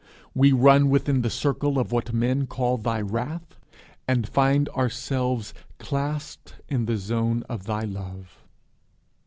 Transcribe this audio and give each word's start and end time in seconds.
We 0.33 0.51
run 0.51 0.89
within 0.89 1.21
the 1.21 1.29
circle 1.29 1.77
of 1.77 1.91
what 1.91 2.11
men 2.11 2.47
call 2.47 2.77
thy 2.79 3.01
wrath, 3.01 3.59
and 4.07 4.27
find 4.27 4.67
ourselves 4.69 5.53
clasped 5.77 6.55
in 6.67 6.87
the 6.87 6.97
zone 6.97 7.43
of 7.47 7.65
thy 7.65 7.83
love!' 7.83 8.39